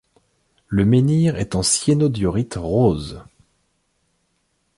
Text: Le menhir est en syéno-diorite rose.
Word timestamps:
Le 0.67 0.83
menhir 0.83 1.35
est 1.37 1.53
en 1.53 1.61
syéno-diorite 1.61 2.55
rose. 2.55 3.23